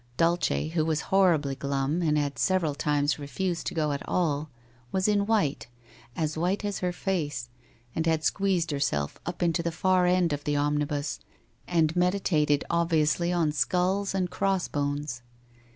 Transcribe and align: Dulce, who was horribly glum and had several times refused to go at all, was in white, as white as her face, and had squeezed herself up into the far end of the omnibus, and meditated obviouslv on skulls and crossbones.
Dulce, 0.17 0.71
who 0.73 0.83
was 0.83 1.01
horribly 1.13 1.53
glum 1.53 2.01
and 2.01 2.17
had 2.17 2.39
several 2.39 2.73
times 2.73 3.19
refused 3.19 3.67
to 3.67 3.75
go 3.75 3.91
at 3.91 4.01
all, 4.09 4.49
was 4.91 5.07
in 5.07 5.27
white, 5.27 5.67
as 6.15 6.35
white 6.35 6.65
as 6.65 6.79
her 6.79 6.91
face, 6.91 7.49
and 7.95 8.07
had 8.07 8.23
squeezed 8.23 8.71
herself 8.71 9.19
up 9.27 9.43
into 9.43 9.61
the 9.61 9.71
far 9.71 10.07
end 10.07 10.33
of 10.33 10.43
the 10.43 10.55
omnibus, 10.55 11.19
and 11.67 11.95
meditated 11.95 12.65
obviouslv 12.67 13.37
on 13.37 13.51
skulls 13.51 14.15
and 14.15 14.31
crossbones. 14.31 15.21